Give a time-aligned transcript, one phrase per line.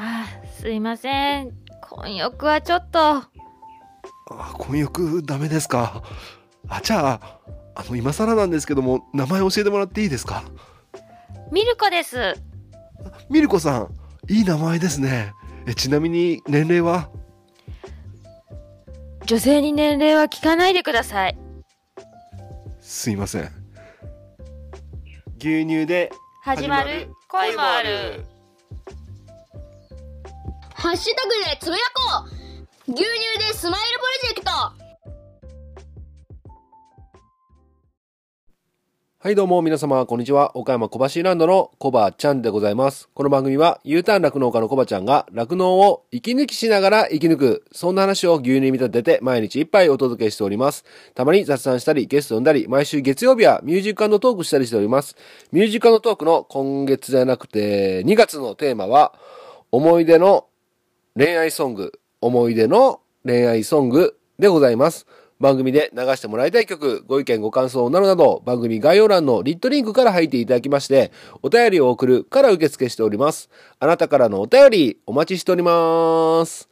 [0.00, 0.26] あ
[0.60, 1.52] すいません。
[1.82, 3.00] 混浴はちょっと。
[3.00, 3.28] あ
[4.54, 6.04] 混浴ダメですか。
[6.68, 7.40] あじゃあ
[7.74, 10.44] あの今更なんですけども名前教えてもらっていいですか？
[11.50, 12.34] ミルコです。
[13.28, 13.88] ミルコさん
[14.28, 15.32] いい名前ですね。
[15.66, 17.10] えちなみに年齢は？
[19.26, 21.36] 女性に年齢は聞かないでください。
[22.80, 23.50] すいません。
[25.40, 26.12] 牛乳で
[26.42, 27.10] 始まる。
[27.28, 28.24] 恋もある
[30.80, 32.24] ハッシュタグでつぶやこ
[32.86, 32.92] う。
[32.92, 34.50] 牛乳でスマイルプロジェクト。
[39.18, 40.56] はいどうも皆様こんにちは。
[40.56, 43.08] 岡山小橋ランドのコバちゃんでございます。
[43.12, 50.84] この番組は U ターン酪農家のコバちゃんが酪農を息抜きしながら生き抜くそんな話を牛乳に見立てて毎日一杯お届けしております。
[51.16, 55.16] たまに雑談したりゲスト呼んだり毎週月曜日はミュージックトークしたりしております。
[55.50, 59.12] ミュージックトークの今月じゃなくて2月のテーマは
[59.72, 60.47] 思い出の
[61.18, 65.04] 恋愛ソング思い出の恋愛ソングでございます
[65.40, 71.10] 番組で流してもらいたい曲、ご意見ご感想などなど、番組概要欄のリットリンクから入っていただきまして、
[71.42, 73.50] お便りを送るから受付しております。
[73.80, 76.68] あなたからのお便り、お待ちしております。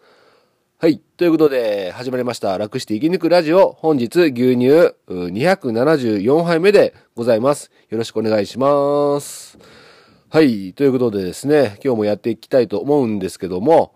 [0.78, 1.00] はい。
[1.16, 2.58] ということで、始まりました。
[2.58, 3.76] 楽して生き抜くラジオ。
[3.78, 7.70] 本日、牛乳274杯目でございます。
[7.88, 9.58] よろしくお願いします。
[10.28, 10.72] はい。
[10.72, 13.94] ということでですね、今日もやっていきたいと思うんですけども、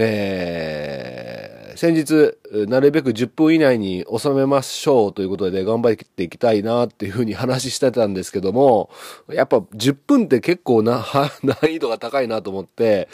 [0.00, 8.90] えー、先日、なるべく10分以内に収めましょうということで頑張っていきたいなっていうふうに話してたんですけども、
[9.28, 11.04] やっぱ10分って結構な、
[11.42, 13.08] 難易度が高いなと思って、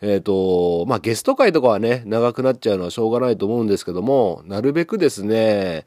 [0.00, 5.84] えっ、ー、と、まあ、ゲスト会とかはね、長くなっちゃうのはしょうがないと思うんですけども、なるべくですね、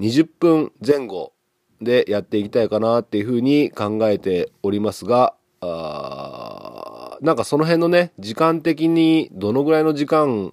[0.00, 1.32] 20分前後
[1.80, 6.87] でやっていきたいかなっていうふうに考えておりますが、あ
[7.20, 10.52] なんかその辺のね、時間的にどのぐらいの時間、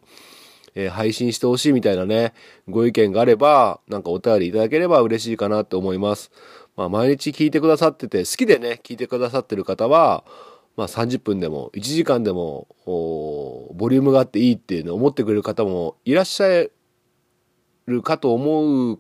[0.74, 2.34] えー、配信してほしいみたいなね、
[2.68, 6.32] ご意見があれば、なんかお便りいただければ嬉しいかなって思います。
[6.76, 10.24] まあ毎日聞いてくださってて、好きでね、聞いてくださってる方は、
[10.76, 16.66] まあ30分でも1時間でも、ボリュームがあっていいっていうのを思ってくれる方もいらっしゃ
[17.86, 19.00] るかと思う、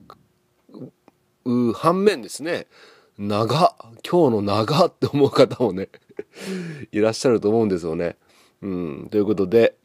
[1.45, 2.67] う反面ですね、
[3.17, 3.75] 長、
[4.09, 5.89] 今日の長って思う方もね
[6.91, 8.17] いらっしゃると思うんですよね。
[8.61, 9.75] うん、ということで、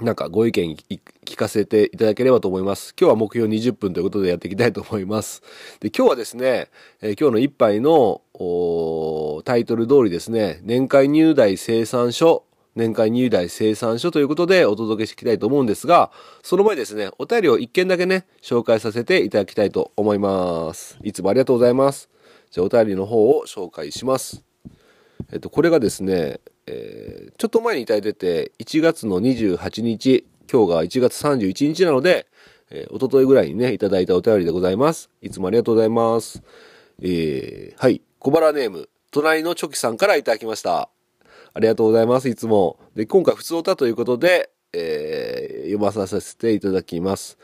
[0.00, 0.76] なんかご意見
[1.24, 2.94] 聞かせていただければと思います。
[2.98, 5.42] 今日は目標20分ということでやっていきたいと思います。
[5.80, 6.68] で、今日はですね、
[7.00, 8.22] えー、今日の一杯の
[9.44, 12.44] タイトル通りですね、年会入大生産書
[12.74, 16.10] 年会入大生産書ということでお届けしていきたいと思うんですが、
[16.42, 20.98] その前ですね、お便りを一件だけね、紹介させていただきたいと思います。
[21.02, 22.10] いつもありがとうございます。
[22.50, 24.44] じゃあお便りの方を紹介します。
[25.32, 32.26] えっと、これがですね、えー、ちょっと前にいただいてて、1月の28日、今日が1月31日なので、
[32.70, 35.10] えー、おとといぐらいにね、いただいたお便りでございます。
[35.22, 36.42] いつもありがとうございます。
[37.02, 40.88] えー、はい、小腹ネーム、隣のチョキさんからいただきました。
[41.52, 42.78] ありがとうございます、いつも。
[42.94, 47.38] で、今回、普通歌ということで、えー、読まさせていただきます。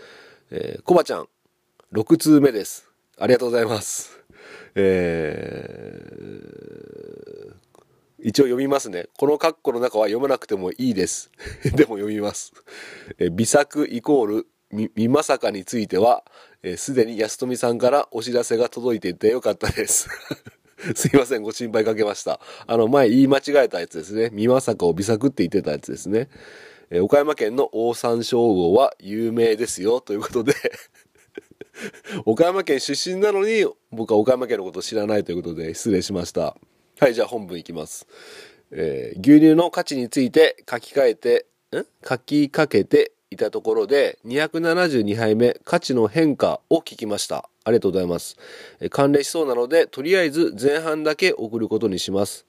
[0.51, 1.29] えー、コバちゃん、
[1.93, 2.89] 6通目です。
[3.19, 4.19] ありがとうございます。
[4.75, 7.10] えー、
[8.23, 9.07] 一応読みますね。
[9.19, 11.31] この括弧の中は読まなくてもいいです。
[11.65, 12.53] でも読みます。
[13.19, 16.25] え微作イコールみ、みまさかについては、
[16.77, 20.09] す、で、に安富さんからお知らせが届いていてよかったです。
[20.95, 22.41] すいません、ご心配かけました。
[22.67, 24.31] あの、前言い間違えたやつですね。
[24.33, 26.29] みまさかを微作って言ってたやつですね。
[26.91, 30.55] え岡山県の大山椒魚は有名ですよ、ということで
[32.27, 36.57] 岡山県出身なのに、僕は岡山県のことを知らないということで失礼しました。
[37.01, 38.07] はい、じゃあ本文いきます。
[38.71, 41.87] えー、牛乳の価値について書き換えて、ん？
[42.07, 47.49] 書きかけていたところで、272杯目、価値の変化を聞きました。
[47.65, 48.37] ありがとうございます。
[48.81, 52.45] えー、関連しそうなので、とりあえず前半だけ送ることにします。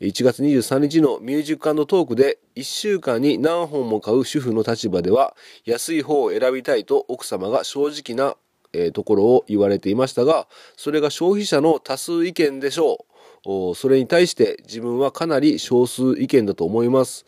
[0.00, 5.36] 1月23日のミュージックトークで1週間に何本も買う主婦の立場では
[5.66, 8.38] 安い方を選びたいと奥様が正直な
[8.72, 10.46] えー、ところを言われていましたが、
[10.76, 13.09] それが消費者の多数意見でしょう。
[13.44, 17.26] それに対して自分はかなり少数意見だと思います。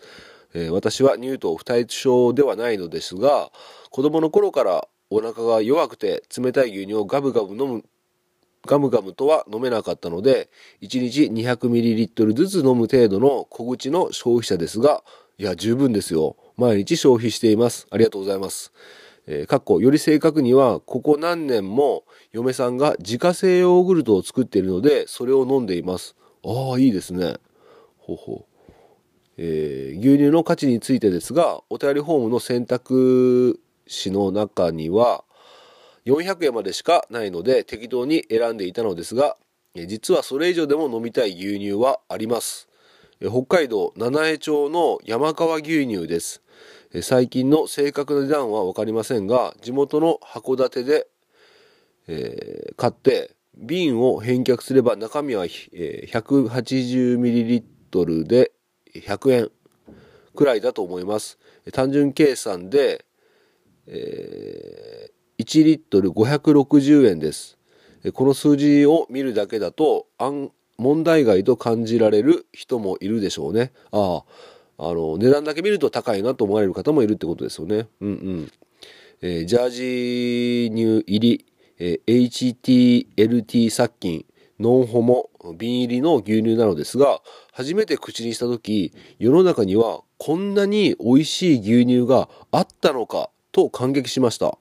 [0.71, 3.51] 私は乳糖不対症ではないのですが、
[3.91, 7.85] 子供の頃からお腹が弱くて冷たい牛乳をガブガブ飲む
[8.65, 10.49] ガムガムとは飲めなかったので、
[10.83, 15.03] 1日 200ml ずつ飲む程度の小口の消費者ですが、
[15.39, 16.37] いや、十分ですよ。
[16.57, 17.89] 毎日消費しています。
[17.91, 18.73] ありがとうございます。
[19.27, 26.17] えー、かっこより正確には、ここ何年も嫁さんが自家製ヨーグルトを作っているので、それを飲んでいます。
[26.45, 27.37] ああ、いいですね。
[27.99, 28.73] ほうほう。
[29.39, 35.25] えー牛乳の価値についてですが、お便りフォームの選択肢の中には、
[36.05, 39.37] 400円までしかないので適当に選んでいたのですが、
[39.75, 42.69] 実はそれ以上でも飲みたい牛乳はあります。
[43.21, 46.42] 北海道七重町の山川牛乳です。
[47.01, 51.07] 最近の正確な値段は分かりませんが、地元の函館で、
[52.07, 58.53] えー買って瓶を返却すれば中身は、えー 180ml で
[58.95, 59.51] 100円
[60.35, 61.39] くらいだと思います。
[61.73, 63.07] 単純計算で、
[63.87, 65.13] えー
[65.43, 67.59] 1リットル560円です。
[68.13, 70.07] この数字を見るだけだと
[70.77, 73.73] 問題外と感じられる人もいるでしょうね。
[73.93, 74.25] ああ、
[74.85, 77.87] あの、値段だけ見ると高いなと思われる方もいるってことですよね。
[78.01, 78.53] うんうん。
[79.23, 81.47] えージャージ乳入り、
[81.79, 84.25] えー HTLT 殺菌、
[84.59, 87.21] ノンホモ、瓶入りの牛乳なのですが、
[87.53, 94.59] 初めて口にした時、世の中にはこんなに美味しい牛乳があったのかと感激しました。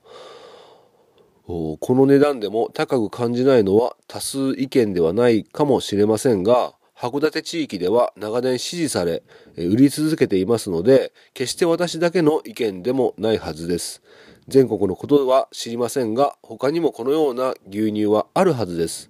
[1.48, 9.24] この値段でも高く感じないのは多数意見ではないかもしれませんが、函館地域では長年支持され、
[9.58, 14.04] 売り続けていますので、決して私だけの意見でもないはずです。
[14.48, 19.10] 全国のことは知りませんが、他にもこのような牛乳はあるはずです。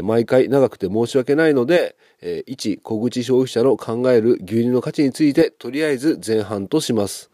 [0.00, 7.32] 毎回長くて申し訳ないので、えー一小口消費者の考える牛乳の価値について、とりあえず前半とします。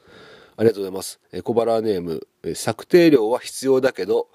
[0.56, 1.21] ありがとうございます。
[1.33, 4.29] えー小腹ネーム、えー策定量は必要だけど、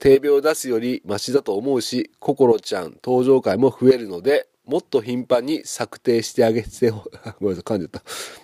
[0.00, 7.02] 定病を出すよりマシだと思うし、ココロちゃん登場回も増えるので、もっと頻繁に策定してあげてほ、
[7.40, 8.02] ごめんなさい、噛んじゃった。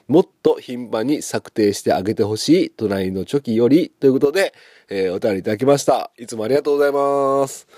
[0.08, 4.52] もっと頻繁に策定してあげてほしい、隣のチョキより、ということで、
[4.88, 6.10] えーお便りいただきました。
[6.18, 7.68] いつもありがとうございます。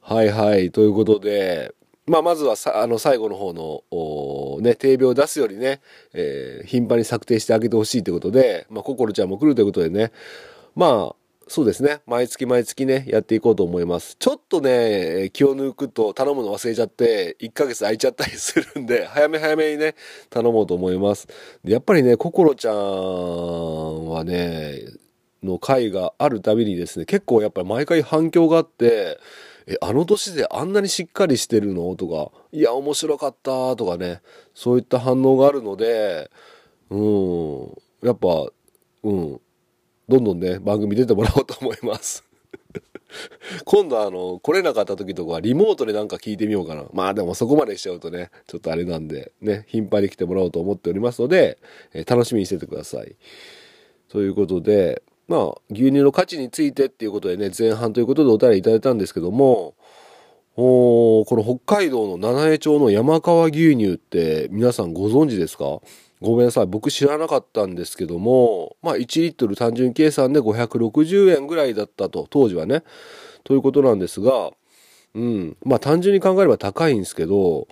[0.00, 1.74] はいはい、ということで、
[2.06, 5.80] まあ、まずはさ、あの、最後の方の、おね、定病を出すよりね、
[6.14, 10.10] えー頻繁に策定してあげてほしいということで、まあ、ココロちゃんも来るということでね、
[10.74, 12.00] まあ、そうですね。
[12.06, 14.16] 毎月毎月ね、やっていこうと思います。
[14.18, 19.94] ちょっとね、気を抜くと頼むの忘れちゃって、1ヶ月空いちゃったりするんで、 早め早めにね、
[20.30, 21.28] 頼もうと思います。
[21.62, 24.80] でやっぱりね、ココロちゃんはね、
[25.42, 29.18] の回があるたびにですね、結構やっぱり毎回反響があって、
[29.66, 31.94] え、あの年であんなにしっかりしてるの？
[31.96, 34.22] とか、いや、面白かったとかね、
[34.54, 36.30] そういった反応があるので、
[36.90, 38.46] うん、やっぱ、
[39.02, 39.40] うん、
[40.08, 42.24] どんどんね、番組出てもらおうと思います。
[43.64, 46.84] 今度あの、来れなかった時とかはリモートでなんか聞いてみようかな。
[46.92, 51.58] まあでもそこまでしちゃうとね、ちょっとあれなんで、ね、頻繁に来てもらおうと思っておりますので、
[51.92, 53.14] えー楽しみにしててください。
[54.08, 59.74] ということで、まあ、牛乳の価値についてっていうことでね、前半ということでお便りいただいたんですけども、
[60.56, 65.80] おこの北海道の七重町の山川牛乳って皆さんご存知ですか？
[66.20, 66.66] ごめんなさい。
[66.66, 72.82] 僕知らなかったんですけども、まあ1リットル単純計算で560円ぐらいだったと、当時はね。
[73.42, 74.50] ということなんですが、
[75.14, 75.56] うん。
[75.64, 77.68] まあ単純に考えれば高いんですけど、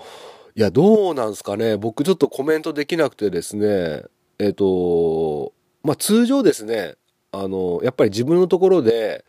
[0.55, 1.77] いや、どうなんすかね。
[1.77, 4.03] 僕ちょっとコメントできなくてですね、
[4.39, 5.53] えっ、と、
[5.83, 6.97] まあ通常ですね、
[7.33, 9.25] あの、やっぱり自分のところで、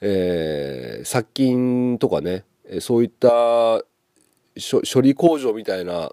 [0.00, 2.44] えー殺菌とかね、
[2.80, 3.28] そういった
[4.58, 6.12] 処理工場みたいな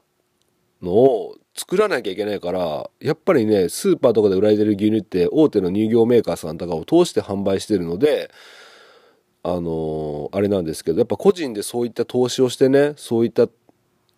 [0.83, 8.31] のを作らなきゃいけないから、やっぱりね、スーパーとかで売られてる牛乳って大手の乳業メーカーさんとかを通して販売してるので、
[9.45, 13.47] あのあれなんですけど、やっぱ個人でそういった投資をしてね、そういった、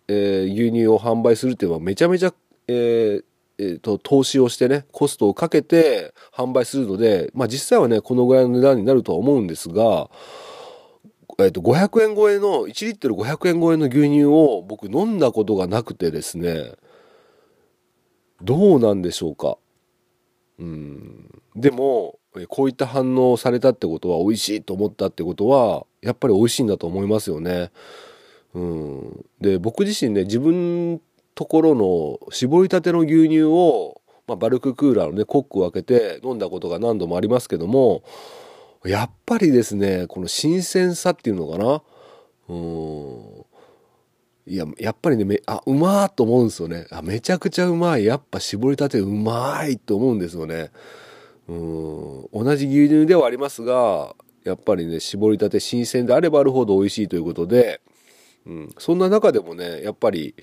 [0.08, 2.32] えー牛乳を販売するっていうのはめちゃめちゃ、
[2.68, 3.24] えー
[3.58, 10.10] えと、投資をしてね、コストをかけて販売するので、まあ実際はね、このぐらいの値段になるとは思うんですが、
[11.38, 16.72] えっと、500円超えの、1リットル500円超えの牛乳を僕飲んだことがなくてですね、
[18.42, 19.58] どうなんでしょうか。
[20.58, 21.30] うん。
[21.54, 27.70] でも、こういった反応をされたってことは、美味しいと思ったってことは、やっぱり美味しいんだと思いますよね。
[28.54, 29.26] うん。
[29.40, 31.00] で、僕自身ね、自分
[31.34, 38.02] ところの絞りたての牛乳を、まあ、バルククーラーのね、コックを開けて飲んだことが何度もありますけども、
[38.88, 41.82] やっぱりですね、この新鮮さっていうのかな。
[42.48, 43.46] うん。
[44.48, 46.86] いや、やっぱりね、めあ、うまーと思うんですよね。
[46.90, 48.04] あ、めちゃくちゃうまい。
[48.04, 50.70] やっぱ絞りたてうまいと思うんですよね。
[51.48, 52.28] うん。
[52.32, 54.14] 同じ牛乳ではありますが、
[54.44, 57.80] やっぱりね、絞りたて新鮮であればあるほど美味しいということで、
[58.46, 58.74] うん。
[58.78, 60.36] そんな中でもね、やっぱり、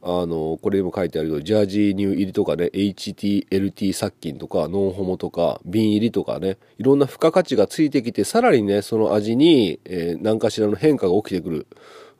[0.00, 11.66] あの、これにも書いてあるように、ジャージー乳入りとかね、HTLT 殺菌とか、ノンホモとか、瓶入りとかね、いろんな付加価値がついてきて、さらにね、その味に、えー何かしらの変化が起きてくる。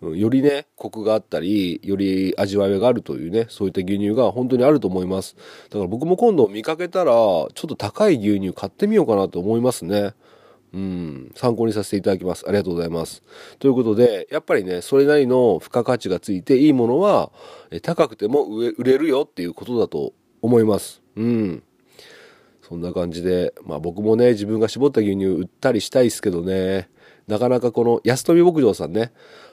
[0.01, 5.37] うんよりね、コクがあったり、より味わいがあるというね、そういった牛乳が本当にあると思います。
[5.71, 10.13] だから僕も今度見かけたら、ちょっと高い牛乳買ってみようかなと思いますね。
[10.73, 12.45] うん、参考にさせていただきます。
[12.47, 13.23] ありがとうございます。
[13.59, 17.33] ということで、やっぱりね、それなりの付加価値がついていいものは、
[17.71, 21.03] え高くても売れるよっていうことだと思います。
[21.17, 21.63] うん。
[22.63, 26.91] そんな感じで、まあ僕もね、自分が絞った牛乳売ったりしたいですけどね、
[27.27, 29.13] なかなかこの安富牧場さんね、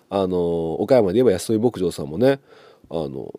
[0.10, 2.40] あの、岡山で言えば安富牧場さんもね、
[2.90, 3.34] あの、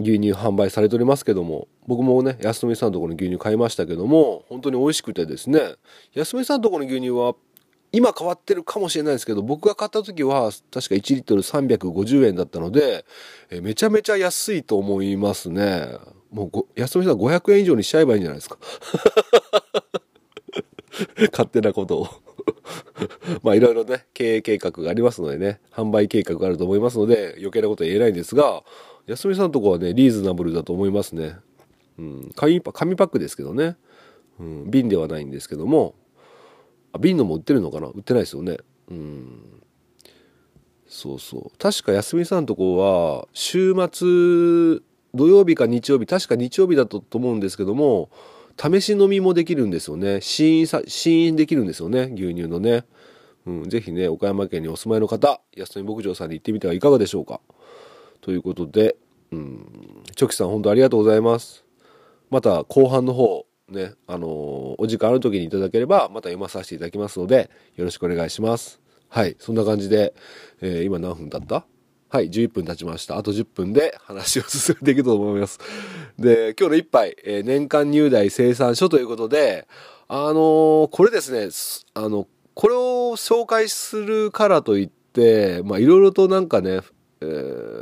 [0.00, 5.60] 牛乳販売されておりますけども、僕もね、安富さんのところの牛乳買いましたけども、本当に美味しくてですね、
[6.14, 7.34] 安富さんのところの牛乳は、
[7.92, 13.04] 今変わってるかもしれないですけど、僕が買った時は、確か1リットル350円だったので、
[13.50, 15.88] えめちゃめちゃ安いと思いますね。
[16.30, 18.58] もう、安富さん500円以上にしちゃえばいいんじゃないですか。
[21.32, 22.08] 勝手なことを。
[23.42, 28.62] まあいろいろね、経営計画がありますのでね、販売計画があると思いますので、余計なことは言えないんですが、
[29.06, 31.36] 安富さんのとこはね、リーズナブルだと思いますね。
[31.98, 33.76] うん、紙パ紙パックですけどね、
[34.38, 35.94] うん、瓶ではないんですけども、
[36.92, 37.88] あ瓶のも売ってるのかな？
[37.88, 38.58] 売ってないですよね。
[38.90, 39.62] うん。
[40.88, 41.58] そうそう。
[41.58, 44.82] 確か安富さんのとこは、週末、
[45.14, 48.10] 土曜日か日曜日、確か日曜日だったと思うんですけども、
[48.60, 50.20] 試し飲みもできるんですよね。
[50.20, 52.10] 試飲さ、試飲できるんですよね。
[52.14, 52.84] 牛乳のね。
[53.46, 57.40] うん、ぜひね、岡山県にお住まいの方、安富牧場さんに行ってみてはいかがでしょうか。
[58.20, 58.96] ということで、
[59.32, 61.64] うん、チョキさん本当ありがとうございます。
[62.30, 68.80] また後半の方、ね、あのーお時間ある時にいただければ、また読まさせていただきますので、よろしくお願いします。
[69.08, 70.14] はい、そんな感じで、
[70.60, 71.66] えー今何分経った？
[72.08, 73.16] はい、11分経ちました。
[73.16, 75.58] あと10分で話を進めていくと思います。
[76.18, 79.68] で、今日の一杯、えー年間入代生産書ということで、
[80.08, 81.48] あのーこれですね、
[81.94, 82.80] あの、これを
[83.16, 86.80] 紹介するからといって、まあ、いろいろとなんかね、
[87.20, 87.80] えー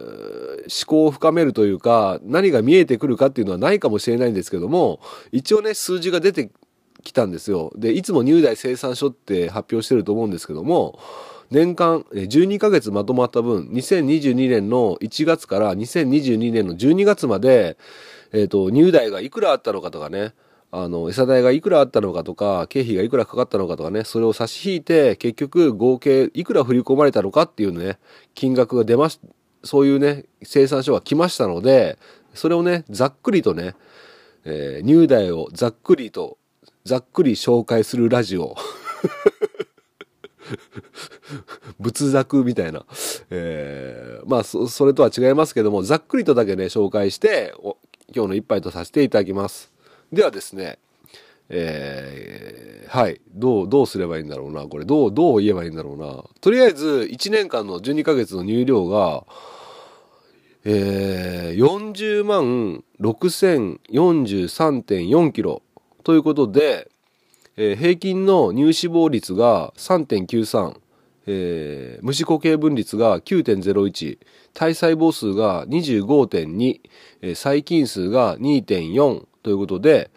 [0.69, 5.01] 思考を深めるというか、何が見えてくるかっていうのはないかもしれないんですけども、
[5.33, 6.51] 一応ね、数字が出て
[7.03, 7.73] きたんですよ。
[7.77, 10.99] で、いつも入代生産書って発表してると思うんですけども、
[11.51, 17.79] 年間12ヶ月まとまった分、2022年の1月から2022年の12月まで、
[18.33, 20.35] えっ、と、入代がいくらあったのかとかね、
[20.71, 27.99] あの、餌代がいくらあったのかとか、経費がいくらかかったのかとかね、それを差し引いて、結局合計いくら振り込まれたのかっていうね、
[28.35, 29.19] 金額が出まし、
[29.65, 31.99] そういうね、生産書が来ましたので、
[32.35, 33.75] それをね、ざっくりとね、
[34.45, 36.37] えー入代をざっくりと、
[36.85, 38.55] ざっくり紹介するラジオ。
[41.81, 42.85] 仏作みたいな。
[43.31, 47.55] えーまあそ、それとは違いますけども、ざっくりとだけね、紹介して、
[48.15, 49.78] 今日の一杯とさせていただきます。
[50.13, 50.79] ではですね、
[51.49, 53.21] えーはい。
[53.35, 54.63] どう、どうすればいいんだろうな。
[54.63, 56.25] これ、どう、どう言えばいいんだろうな。
[56.41, 59.25] とりあえず、1年間の12ヶ月の入量が、
[60.65, 65.61] えー、40万6043.4キロ
[66.03, 66.91] ということで、
[67.57, 70.77] えー平均の乳脂肪率が3.93、
[71.27, 74.19] えー、無脂固形分率が9.01、
[74.55, 76.81] 体細胞数が25.2、
[77.23, 80.11] えー細菌数が2.4ということで、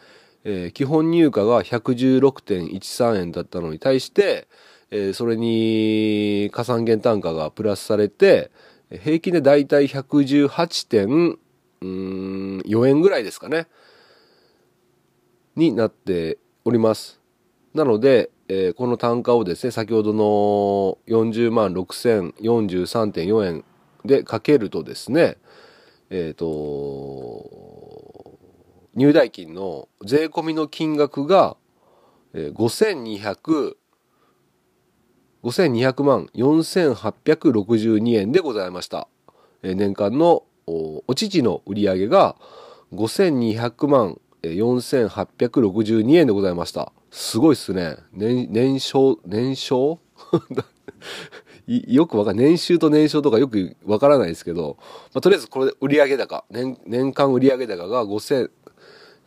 [0.44, 4.48] えー基本入荷が116.13円だったのに対して、
[4.90, 8.51] えーそれに加算減単価がプラスされて、
[8.90, 13.68] 平均でだいたい118.4円ぐらいですかね。
[15.56, 17.20] になっております。
[17.74, 23.63] なので、えーこの単価をですね、先ほどの40万6043.4円
[24.04, 25.38] でかけるとですね、
[26.10, 26.46] えっ、と、
[28.96, 31.56] 入代金の税込みの金額が、
[32.34, 33.76] えー5200、
[35.44, 39.08] 5200万4862円でございました。
[39.64, 42.36] えー年間のおお乳の売り上げが
[42.94, 46.92] 5200万4862円でございました。
[47.12, 47.98] すごいっすね。
[48.14, 50.00] 年、年商、年商
[51.68, 52.46] いよくわかんない。
[52.48, 54.78] 年収と年商とかよくわからないですけど、
[55.14, 58.50] まあ、とりあえずこれで売上高、年、年間売上高が5000、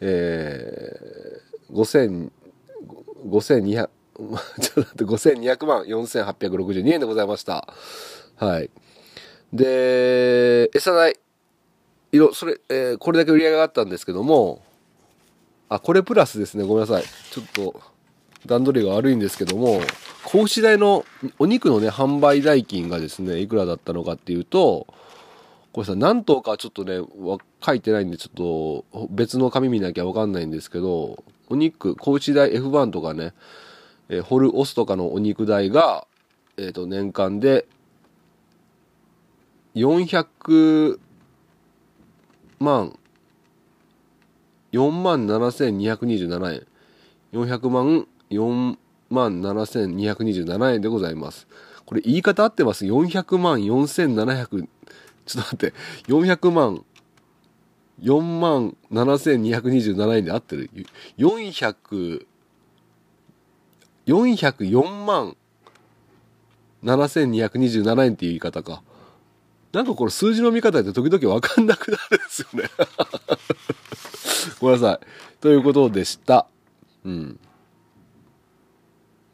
[0.00, 2.30] えー、
[3.32, 7.72] 5200、 ちょっと待って、5200万4862円でございました。
[8.36, 8.70] はい。
[9.52, 11.16] で、餌代。
[12.12, 14.62] いろ、それ、えーこれだけ売り上げがあったんですけども、
[15.68, 16.64] あ、これプラスですね。
[16.64, 17.04] ごめんなさい。
[17.30, 17.80] ちょっと、
[18.46, 19.80] 段取りが悪いんですけども、
[20.24, 21.04] 子牛代の、
[21.38, 24.86] お肉のね、販売代金がですね、いくらだったのかっていうと、
[25.74, 27.00] これさ、何頭かちょっとね、
[27.60, 28.34] 書いてないんで、ちょっ
[28.92, 33.34] と別の紙見なきゃわかんないんですけど、お肉、子牛代 F1 とかね、
[34.08, 36.06] えーホルオスとかのお肉代が、
[36.58, 37.66] えっ、と、年間で、
[39.74, 41.00] 400
[42.60, 42.96] 万、
[44.70, 46.66] 4万7227円。
[47.32, 48.76] 400万、4
[49.10, 51.48] 万7227円でございます。
[51.84, 54.68] これ言い方合ってます ?400 万4700、
[55.26, 55.74] ちょっと待って、
[56.08, 56.84] 400万、
[58.02, 60.70] 4万7227円で合ってる
[61.18, 62.26] ?400、
[64.06, 65.36] 404万
[66.84, 68.82] 7227円っていう言い方か。
[69.72, 72.68] なんかこれ数字の見方って時々わかんなくなるんですよね。
[74.60, 75.06] ごめんなさい。
[75.40, 76.46] ということでした。
[77.04, 77.40] うん。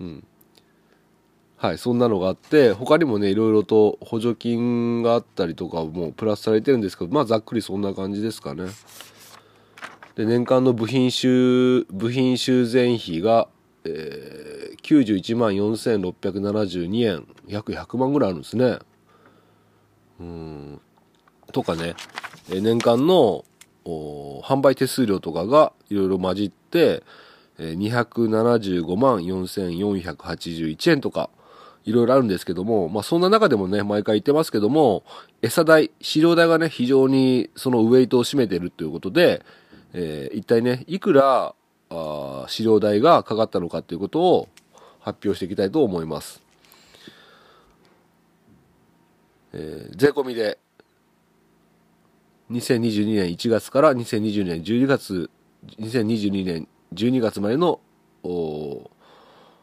[0.00, 0.24] うん。
[1.60, 8.64] はい、そんなのがあって、他にもね、いろいろと補助金があったりとかもプラスされてるんですけど、まあざっくりそんな感じですかね。
[10.14, 13.46] で、年間の部品修、部品修繕費が、
[13.84, 18.78] えー、91万4672円、約100万ぐらいあるんですね。
[20.18, 20.80] うん。
[21.52, 21.94] とかね、
[22.50, 23.44] え年間の
[23.84, 27.02] 販売手数料とかがいろいろ混じって、
[27.58, 31.28] え275万4481円とか、
[31.84, 35.02] いろいろあるんですけども、まあそんな中でもね、毎回言ってますけども、
[35.42, 39.42] 餌代、飼料代がね、非常にそのウェイトを占めているということで、
[39.92, 41.54] えー一体ね、いくら、
[41.90, 44.48] あ飼料代がかかったのかということを
[45.00, 46.42] 発表していきたいと思います。
[49.52, 50.58] えー税込みで、
[52.50, 55.30] 2022年1月から2022年12月、
[55.78, 57.80] 2022年12月までの、
[58.22, 58.90] お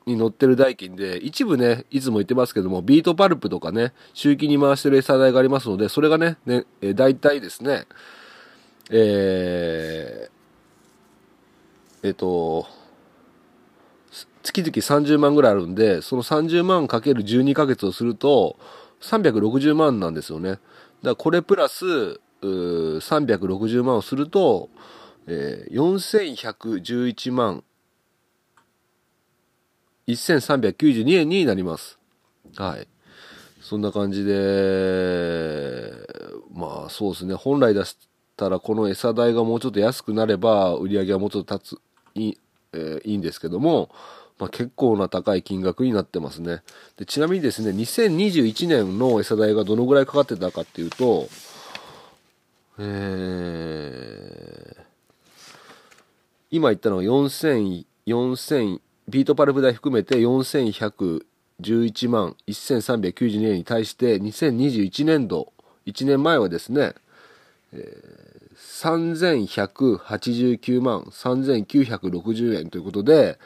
[0.07, 7.85] に載ってる代金で、一部ね、いつも言ってますけども、ビートパルプとかね、周期に回してる餌代がありますので、それがね、ね、えー大体ですね、
[8.89, 12.65] えー、えっ、と、
[14.43, 18.57] 月々30万ぐらいあるんで、その30万かける12ヶ月をすると、
[19.01, 20.51] 360万なんですよね。
[20.51, 20.61] だか
[21.03, 21.85] らこれプラス、
[22.41, 24.69] 360万をすると、
[25.27, 27.63] えー、4111万
[30.13, 31.97] 1392円になります。
[32.55, 32.87] はい。
[33.61, 35.91] そんな感じで、
[36.53, 37.97] まあそうですね、本来出し
[38.37, 41.81] たらこの餌代がもうちょっと安くなれば、売り上げがもうちょっと立つ、
[42.15, 42.37] いい、
[42.73, 43.89] えーいいんですけども、
[44.39, 46.61] まあ結構な高い金額になってますね。
[46.95, 51.27] でちなみにですね、2021年の餌代がどのぐらいかかってたかっていうと、
[52.79, 54.81] えー、
[56.51, 65.53] 今言ったのが4000、4000、ビートパルプ代含めて4111万1392円に対して2021年度、
[65.85, 66.93] 1年前はですね、
[68.57, 73.39] 3189万3960円ということで、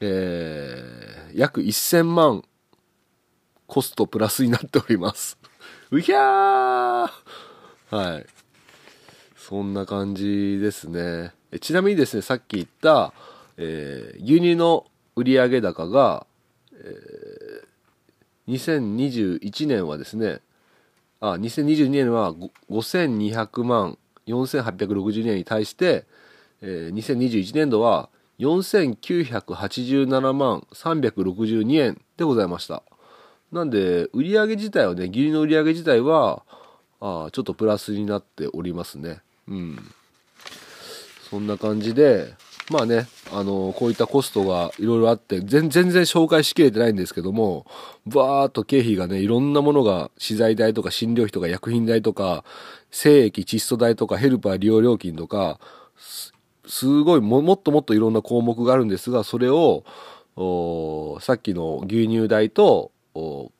[0.00, 2.42] えー、約1000万
[3.66, 5.36] コストプラスになっております。
[5.92, 7.10] うひゃー
[7.90, 8.26] はい。
[9.36, 11.34] そんな感じですね。
[11.60, 13.12] ちなみにですね、さっき言った、
[13.58, 16.26] えー牛乳の売上高が、
[16.72, 17.64] えー
[18.46, 20.40] 2021年はですね、
[21.20, 22.34] あ、2022年は
[22.70, 23.96] 5200万
[24.26, 26.04] 4862円に対して、
[26.60, 32.82] えー2021年度は4987万362円でございました。
[33.52, 36.42] なんで、売上自体はね、牛乳の売上自体は、
[37.00, 39.20] あちょっとプラスになっておりますね。
[39.48, 39.78] うん。
[41.30, 42.34] そんな感じで、
[42.70, 47.66] まあね、あのこういったコストがいろいろあって、全然紹介しきれてないんですけども、
[48.06, 52.44] バーっと経費がね、いろんなものが、資材代とか診療費とか薬品代とか、
[52.90, 55.60] 精液窒素代とかヘルパー利用料金とか、
[56.66, 59.84] すごいも、もっともっといろんな項目があるんですが、それを、
[61.20, 63.50] さっきの牛乳代と、お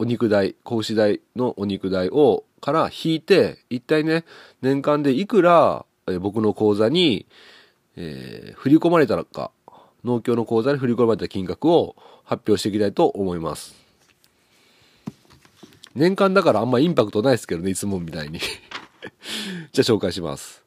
[0.00, 4.24] 肉代、格子代のお肉代を、から引いて、一体ね、
[4.62, 7.26] 年間でいくら、え僕の口座に、
[7.96, 9.50] えー振り込まれたのか、
[10.04, 13.74] 農協の口座に振り込まれた金額を発表していきたいと思います。
[15.94, 18.38] 年間だからあんまインパクトないですけどね、いつもみたいに。
[19.72, 20.64] じゃあ紹介します。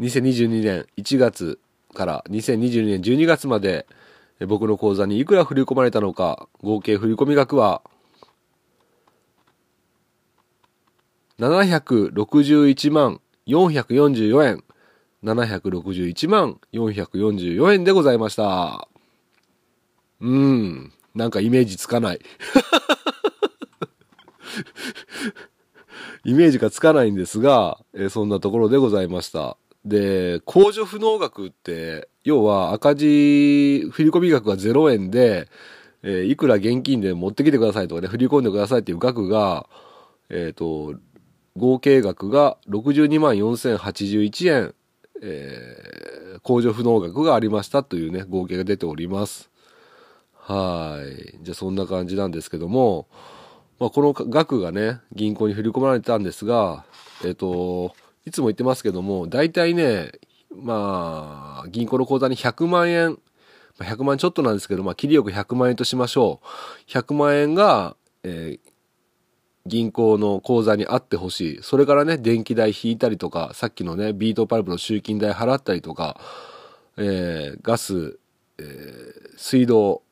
[0.00, 1.58] 2022年1月
[1.94, 3.86] から2022年12月まで
[4.46, 7.82] 僕の口座にいくら振り込まれたのか、合計振込額は
[11.38, 14.64] 761万444円。
[15.24, 18.88] 761万444円でございました。
[20.20, 20.92] うーん。
[21.14, 22.20] なんかイメージつかない。
[26.24, 29.56] イメージがつかないんですが、えーそんなところでございました。
[29.84, 35.48] で、控除不能額って、要は赤字、振込額が0円で、
[36.02, 39.68] えーいくら現金で持ってきてくださいとかね、振り込んでくださいっていう額が、
[40.30, 40.94] えっ、と、
[41.56, 44.74] 合計額が62万4081円、
[45.22, 46.02] えー
[46.42, 49.50] 控除不能額がありましたというね、合計が出ております。
[50.34, 51.38] はい。
[51.42, 53.06] じゃあそんな感じなんですけども、
[53.78, 56.84] まあ、この額がね、銀行に振り込まれてたんですが、
[57.24, 57.94] えっ、と、
[58.26, 60.12] いつも言ってますけども、大体ね、
[60.54, 63.18] まあ、銀行の口座に100万円、
[63.78, 66.90] 100万ちょっとなんですけど、まあ、切りよく100万円としましょう。
[66.90, 68.71] 100万円が、えー
[69.66, 71.58] 銀行の口座にあってほしい。
[71.62, 76.20] それからね、電気代引いたりとか、さっきのね、ビートパルプの集金代払ったりとか、
[76.96, 78.18] えーガス、
[78.58, 80.02] えー水道、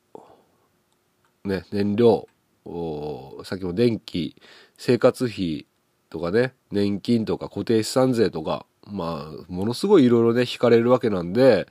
[1.43, 2.27] ね、燃料、
[2.65, 4.35] おさっきの電気、
[4.77, 5.67] 生活費
[6.09, 11.67] とかね、年金とか固定資産税とか、まあ、ものすごいいろいろね、引かれるわけなんで、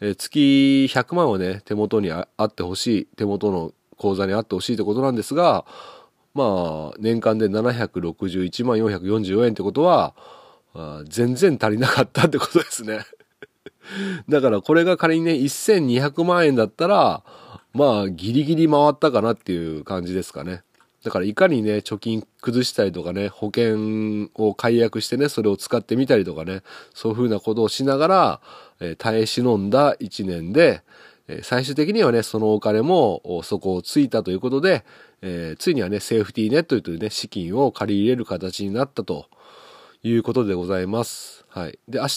[0.00, 5.64] えー月100万はね、手元にああってほしい、手元の口座にあってほしいってことなんですが、
[6.34, 10.14] まあ、年間で761万444円ってことは、
[11.08, 13.00] 全然足りなかったってことですね。
[14.28, 17.24] だからこれが仮にね、1200万円だったら、
[17.72, 20.62] まあ、ギリギリ回ったかなっていう感じですかね。
[21.04, 26.62] だからいかにね、貯金崩したりとかね、保険を解約してね、それを使ってみたりとかね、
[26.94, 28.40] そういうふうなことをしながら、
[28.80, 30.82] えー耐え忍んだ1年で、
[31.26, 34.84] えー最終的にはね、そのお金もお底をついたということで、
[35.22, 39.26] えーついにはね、セーフティーネットというね、資金を借り入れる形になったと
[40.02, 41.44] いうことでございます。
[41.48, 41.78] はい。
[41.88, 42.08] で、明日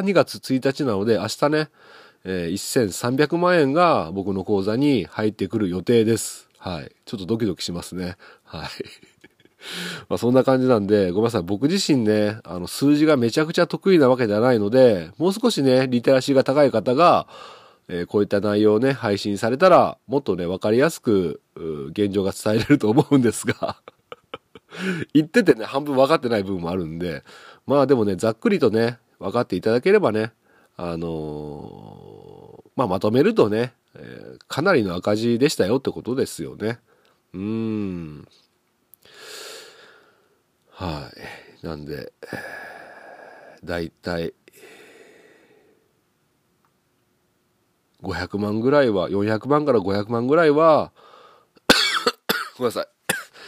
[0.00, 1.68] 2月1日なので、明日ね、
[2.24, 6.48] えー1300万円が僕の口座に入ってくる予定です。
[6.58, 6.92] はい。
[7.04, 8.16] ちょっとドキドキしますね。
[8.44, 8.68] はい。
[10.08, 11.42] まあそんな感じなんで、ごめんなさい。
[11.42, 17.26] 僕自身ね、あの、数字がめちゃくちゃ得意なわけではないので、もう少しね、リテラシーが高い方が、
[17.88, 21.40] えーこういった内容をね、配信されたら、もっとね、わかりやすく、
[21.90, 23.76] 現状が伝えられると思うんですが、
[25.14, 27.22] 言っててね、半分分かってない部分もあるんで、
[27.66, 30.32] まあでもね、ざっくりとね、分かっていただければね、
[30.76, 36.78] あのーまあまとめるとね、えーかなりの赤字でしたよってことですよね。
[37.34, 38.28] うーん。
[40.70, 41.10] は
[41.62, 41.66] い。
[41.66, 44.34] なんで、えーだいたい、
[48.02, 50.92] 500万ぐらいは、400万から500万ぐらいは、
[52.58, 52.88] ごめんなさい。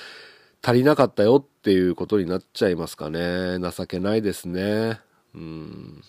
[0.62, 3.58] 足りなかったよっていうことになっちゃいますかね。
[3.58, 5.00] 情けないですね。
[5.34, 6.02] うん。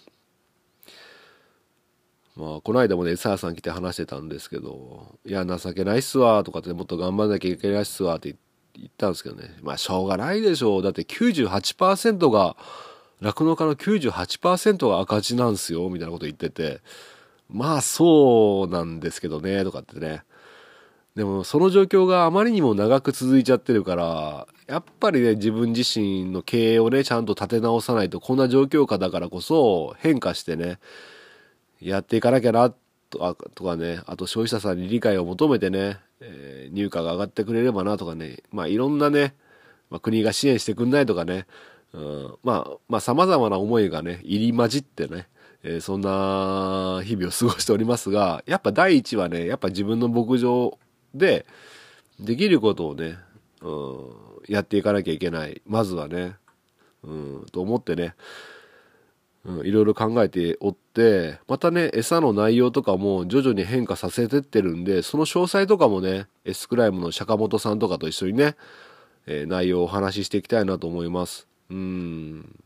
[2.35, 8.35] まあ、この間もね、さやさん来て話してたんですけど、いや、情けないっすわ、とかって、もっと頑張んなきゃいけないっすわ、って
[8.73, 9.57] 言ったんですけどね。
[9.61, 10.83] まあ、しょうがないでしょう。
[10.83, 12.57] だって98%が、
[13.21, 16.81] 酪農家の98%が赤字なんすよ、みたいなこと言ってて、
[17.49, 20.23] まあ、そうなんですけどね、とかってね。
[21.15, 30.79] でもその状況があまりにも長く続いちゃってるから、やっぱりね、自分自身の経営をね、ちゃんと立て直さないと、こんな状況下だからこそ変化してね、
[31.79, 32.73] やっていかなきゃな、
[33.09, 39.35] とかね、あと消費者さんに理解を求めてね、えー入荷が上がってくれればなとかね、まあいろんなね、
[39.89, 41.45] まあ、国が支援してくんないとかね、
[41.93, 45.27] うん、まあ、まあ様々な思いがね、入り混じってね、
[45.67, 50.77] えーそんな日々を過ごしておりますが、 やっぱ第一はね、やっぱ自分の牧場
[51.15, 51.45] で、
[52.19, 53.17] できることをね、
[53.61, 54.09] うん、
[54.47, 55.63] やっていかなきゃいけない。
[55.65, 56.35] まずはね、
[57.03, 58.13] うん、と思ってね、
[59.43, 68.55] うん、いろいろ考えておって、またね、餌の内容とかも徐々に変化させてってるんで、その詳細とかもね、エスクライムの坂本さんとかと一緒にね、
[69.25, 71.47] えー内容をお話ししていきたいなと思います。
[71.71, 72.64] うん。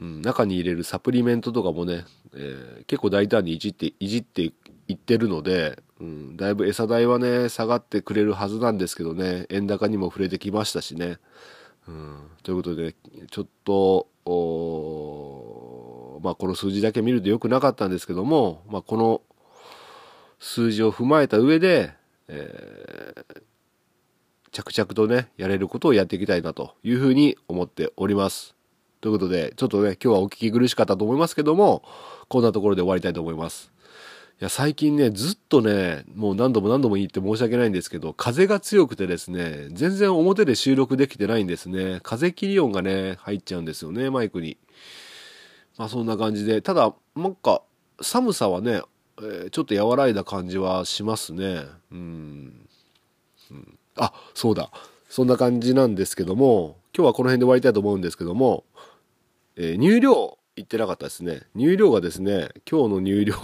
[0.00, 11.18] うん、中に入れるサプリメントとかもね、えー結構大胆にいじって、いじっていってるので、うん、だいぶ餌代はね、下がってくれるはずなんですけどね、円高にも触れてきましたしね。
[11.86, 12.94] うん、ということで、
[13.30, 14.08] ちょっと、
[16.22, 19.20] まあこの数字だけ見ると良くなかったんですけども、まあこの
[20.38, 21.92] 数字を踏まえた上で、
[22.28, 23.42] えー
[24.52, 28.56] 着々とね、やれることをやっていきたいなというふうに思っております。
[29.00, 31.82] ということで、ちょっとね、今日はお聞き苦しかったと思いますけども、
[32.28, 33.72] こんなところで終わりたいと思います。
[34.40, 42.00] いや、最近ね、ずっとね、もう何度も何度も言って申し訳ないんですけど、風が強くてですね、全然表で収録できてないんですね。
[42.02, 44.58] 風切り音がね、入っちゃうんですよね、マイクに。
[45.78, 47.62] まあそんな感じで、ただ、なんか、
[48.02, 48.82] 寒さはね、
[49.18, 51.64] えーちょっと和らいだ感じはしますね。
[51.92, 52.66] うん。
[53.50, 54.70] うんあ、そうだ。
[55.08, 58.64] そんな感じなんですけども、今日はこの辺で終わりたいと思うんですけども、
[59.60, 61.42] えー入量言ってなかったですね。
[61.54, 63.34] 入量がですね、今日の入量、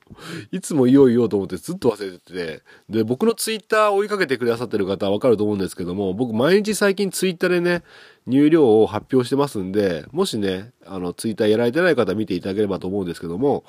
[0.50, 7.82] いつも言おう言おうと思ってずっと忘れてて、で、僕のツイッター追いかけてくださってる方はわかると思うんですけども、僕毎日最近ツイッターでね、
[8.26, 13.64] 入量を発表してますんで、もしね、あの、ツイッターやられてない方見ていただければと思うんですけども、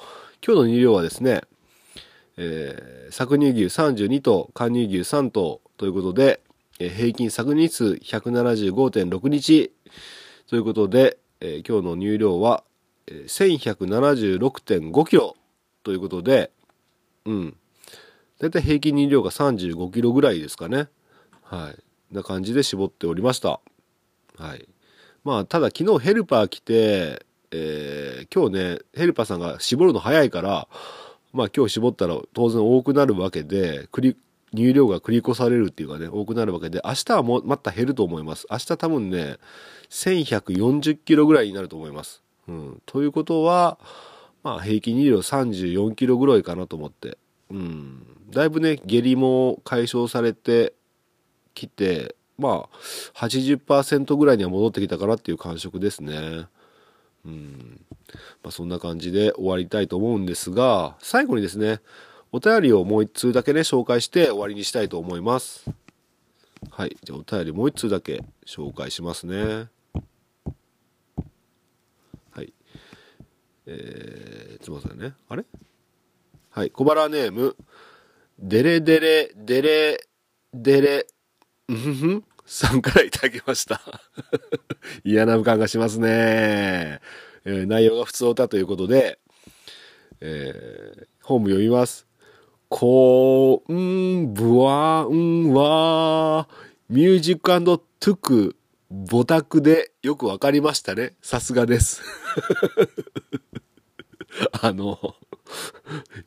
[0.45, 1.41] 今日の入量はですね、
[2.37, 6.41] えー搾乳牛32頭、貫乳牛3頭ということで、
[6.79, 9.71] え平均搾乳数175.6日
[10.47, 12.63] ということで、えー今日の乳量は、
[13.07, 15.35] 1176.5キロ
[15.83, 16.51] ということで、
[17.25, 17.55] うん。
[18.39, 20.87] だいたい平均乳量が35キロぐらいですかね。
[21.43, 21.73] は
[22.11, 22.13] い。
[22.13, 23.59] な感じで絞っておりました。
[24.37, 24.67] はい。
[25.23, 30.67] まあ、ただ昨日ヘルパー来て、えー今日ね、ヘルパーさんが絞るの早いから、
[31.33, 34.17] まあ今日絞ったら当然多くなるわけで、繰り、
[34.55, 38.47] 乳量が繰り越されるっていうかね、多くなるわけで、明日はもうまた減ると思います。
[38.49, 39.37] 明日多分ね、
[39.89, 42.23] 1140キロぐらいになると思います。
[42.47, 42.81] うん。
[42.85, 43.77] ということは、
[44.43, 47.17] まあ平均乳量34キロぐらいかなと思って。
[47.51, 48.05] うん。
[48.31, 50.73] だいぶね、下痢も解消されて
[51.53, 52.77] きて、まあ、
[53.15, 56.47] 80%ぐらいには戻ってきたかなっていう感触ですね。
[57.25, 57.81] うん。
[58.43, 61.81] まあ、そんな感じで終わりたいと思うんですが、最後にですね、
[62.31, 65.65] お便りをもう一通だけね、紹介して終わりにしたいと思います。
[66.69, 66.95] はい。
[67.03, 69.67] じゃあお便りもう一通だけ紹介しますね。
[72.31, 72.53] はい。
[73.65, 75.13] えー、すいませんね。
[75.27, 75.43] あれ？
[76.51, 76.71] はい。
[76.71, 77.55] 小腹ネーム、
[78.37, 80.07] デレデレ、デレ、
[80.53, 81.07] デレ、
[81.67, 83.81] うんふふんさんからいただきました。
[85.03, 86.99] 嫌な予感がしますね。
[87.45, 89.19] えー内容が普通歌ということで、
[90.19, 92.07] えー本文読みます。
[92.71, 96.47] こんぶわんは、
[96.87, 98.55] ミュージックトゥク、
[98.91, 101.15] ボタクでよくわかりましたね。
[101.23, 102.03] さすがです。
[104.61, 105.15] あの、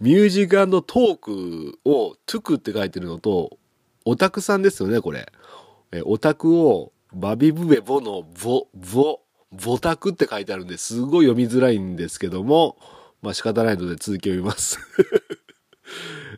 [0.00, 3.56] ミュージックトークをトゥクって書いてるのと、
[4.04, 5.32] オタクさんですよね、これ。
[5.92, 9.20] えオタクをバビブベボのボ、ボ、
[9.52, 12.78] ボタクって書いてあるんですごい読みづらいんですけども、
[13.22, 14.80] まあ仕方ないので続き読みます。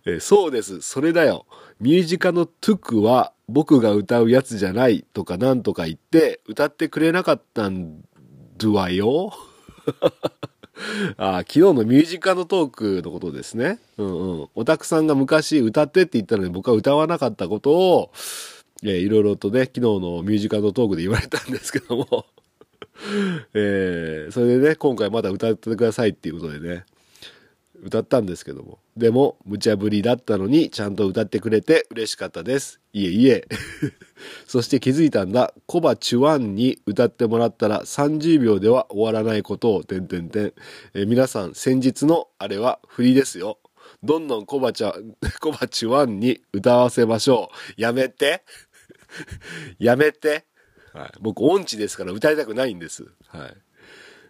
[0.07, 0.81] えそうです。
[0.83, 1.47] それだよ。
[1.81, 8.03] ミュージカルのトゥクは僕が歌うやつじゃないとかなんとか言って歌ってくれなかったん
[8.59, 9.33] だわよ。
[11.17, 13.79] あ昨日のミュージカルのトークのことですね。
[13.97, 14.49] うんうん。
[14.55, 18.11] オタクさんが昔歌ってって言ったのに僕は歌わなかったことを、
[18.83, 22.27] えーいろいろとね、昨日のミュージカルのトークで言われたんですけども、
[23.55, 26.85] えーそれでね、今回まだ歌ってくださいっていうことでね、
[27.85, 28.79] 歌ったんですけども。
[28.97, 32.81] でも、無茶ぶりだったのに、ちゃんと歌ってくれて嬉しかったです。
[32.95, 33.47] いえいえ。
[34.49, 35.53] そして気づいたんだ。
[35.67, 40.55] コバチュワンに歌ってもらったら30秒では終わらないことを、てんてんてん。
[41.07, 43.59] 皆さん、先日のあれは振りですよ。
[44.03, 44.95] どんどんコバチャ、
[45.41, 47.81] コバチュワンに歌わせましょう。
[47.81, 48.45] やめて。
[49.79, 50.47] やめて。
[50.95, 53.05] はい、僕、音痴ですから歌いたくないんです。
[53.27, 53.57] はい。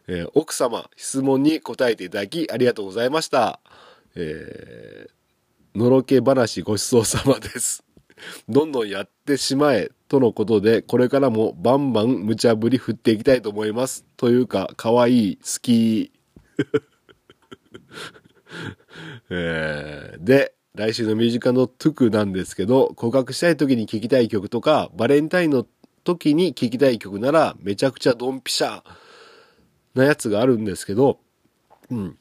[0.06, 3.60] えー奥様、質問に答えていただきありがとうございました。
[4.14, 7.82] えーのろけ話ごちそうさまです。
[8.48, 14.04] どんどんやってしまえ、とのことで、これからもバンバン無茶ぶり振っていきたいと思います。
[14.16, 16.12] というか、かわいい、好き。
[19.30, 25.66] えーで、来週のミュージカルのトゥクなんですけど、告白したい時に聴きたい曲とか、バレンタインの
[26.04, 28.82] 時に聴きたい曲なら、めちゃくちゃドンピシャ
[29.94, 31.18] なやつがあるんですけど、
[31.90, 32.18] うん。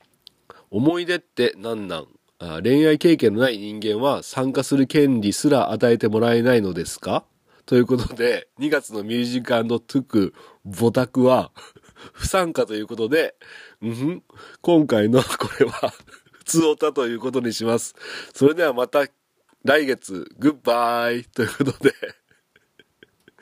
[0.69, 2.07] 思い出って何なん？
[2.61, 7.23] 恋愛経験のない人間は参加する権利すら与えてもらえないのですか？
[7.65, 10.33] ということで、2月のミュージカルトゥク、
[10.65, 11.51] ボタクは、
[12.11, 13.35] 不参加ということで、
[13.81, 14.23] うんん、
[14.61, 15.93] 今回のこれは、
[16.33, 17.95] 普通オタということにします。
[18.33, 19.05] それではまた
[19.63, 21.93] 来月、グッバイということで、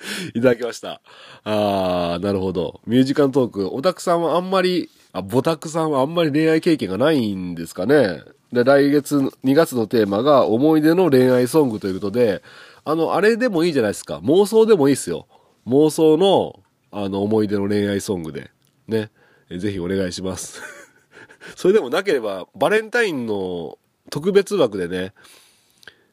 [0.34, 1.02] いただきました。
[1.44, 2.82] あー、なるほど。
[2.86, 8.22] ミュージカルトーク、オタクさんはあんまり、あ、ボタクさんはあんまり恋愛経験がないんですかね。
[8.52, 12.42] で、来月、2月のテーマが思い出の恋愛ソングということで、
[12.84, 14.20] あの、あれでもいいじゃないですか。
[14.20, 15.28] 妄想でもいいですよ。
[15.68, 16.60] 妄想の、
[16.92, 18.52] あの、思い出の恋愛ソングで。
[18.88, 19.12] ね。
[19.50, 20.62] ぜひお願いします。
[21.56, 23.78] それでもなければ、バレンタインの
[24.10, 25.14] 特別枠でね、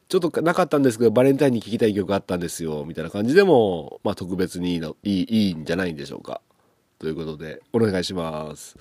[0.09, 6.40] ちょっとなかったんですけど、バレンタインに聴きたい曲あったんですよ、みたいな感じでも、まあ特別にいいの、いい、いいんじゃないんでしょうか。
[6.99, 8.77] ということで、お願いします。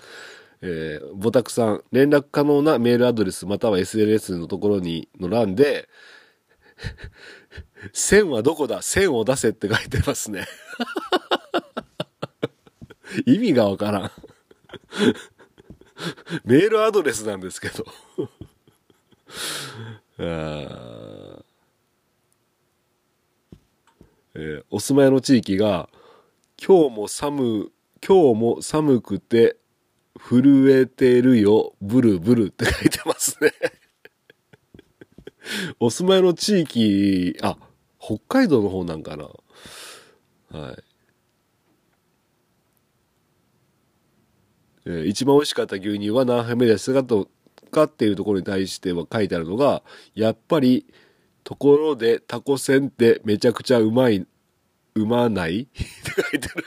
[0.61, 5.89] えー、ボタクさん、連絡可能なメールアドレスまたは SNS のところに、の欄で、
[7.91, 8.81] 線はどこだ？
[8.81, 10.47] 線を出せって書いてますね。
[13.25, 14.11] 意味がわからん。
[16.45, 17.85] メールアドレスなんですけど。
[20.19, 21.43] あー
[24.35, 25.89] えーお住まいの地域が、
[26.63, 27.71] 今日も寒、
[28.05, 29.57] 今日も寒くて
[30.19, 33.51] 震えてるよ、ブルブルって書いてますね。
[35.79, 37.57] お住まいの地域、あ、
[37.99, 39.29] 北海道の方なんかな。
[40.49, 40.83] はい。
[44.85, 47.29] えー一番美味しかった牛乳は何杯目ですかと
[47.67, 49.83] かっていうところに対しては書いてあるのが、
[50.15, 50.85] やっぱり、
[51.43, 54.25] ところでタコせんってめちゃくちゃうまい、
[54.95, 55.61] うまない？
[55.63, 55.83] って
[56.29, 56.65] 書いてある。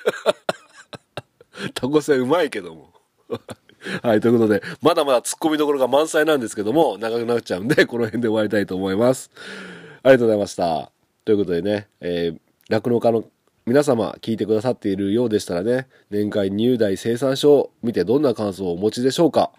[1.74, 2.92] タコせんうまいけども。
[4.02, 9.30] はい、ということで、まだまだ突っ込みどころが満載なんですけども、長くなっちゃうんで、この辺で終わりたいと思います。
[10.02, 10.92] ありがとうございました。
[11.24, 13.24] ということでね、えー、酪農家の
[13.66, 19.52] 皆様聞いてくださっているようでしたらね、年間入代生産書を見てどんな感想をお持ちでしょうか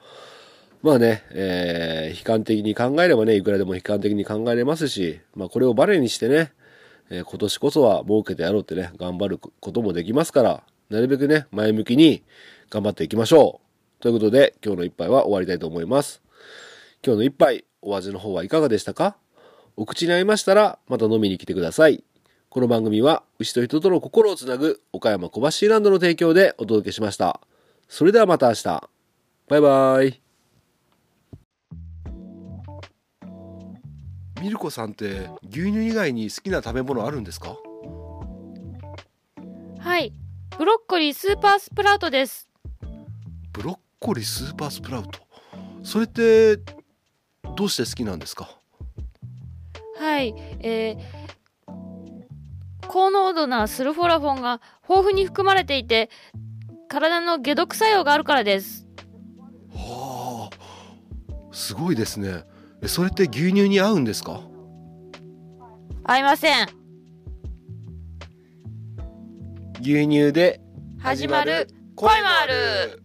[0.82, 6.52] まあね、えー、悲観的に考えればね、いくらでも悲観的に考えれますし、まあこれをバネにしてね、
[7.10, 12.24] えー今年こそは儲けてやろうってね、頑張ることもできますから、なるべくね、前向きに
[12.70, 13.62] 頑張っていきましょ
[14.00, 14.02] う。
[14.02, 16.22] ということで、今日の一杯は終わりたいと思います。
[17.06, 19.18] 今日の一杯、お味の方はいかがでしたか？
[19.78, 22.04] お口に合いましたら、また飲みに来てください。
[22.50, 27.40] この番組は、牛と人との心をつなぐ、岡山小橋ランドの提供でお届けしました。
[27.88, 28.90] それではまた明日。
[29.48, 30.31] バイバイ。
[34.42, 37.56] ミルコさんって牛乳以外に好きな食べ物あるんですか？
[39.80, 40.12] はい。
[40.58, 42.50] ブロッコリースーパースプラウトです。
[43.54, 45.20] ブロッコリースーパースプラウト
[45.84, 46.58] それって
[47.56, 48.50] どうして好きなんですか？
[50.00, 50.34] はい。
[50.62, 51.22] えー
[52.88, 56.10] 高濃度なスルフォラフォンが豊富に含まれていて、
[56.90, 58.86] 体の解毒作用があるからです。
[59.74, 62.44] はあすごいですね
[62.84, 64.42] えそれって牛乳に合うんですか？
[66.04, 66.68] 合いません。
[69.82, 70.62] 牛乳で
[71.00, 71.68] 始まる。
[71.96, 72.14] 恋も
[72.44, 73.04] ある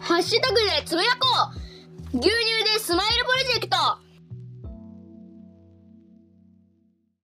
[0.00, 1.26] ハッシュタグでつぶやこ
[2.14, 2.18] う。
[2.18, 2.30] 牛乳
[2.64, 3.76] でスマイルプロジェクト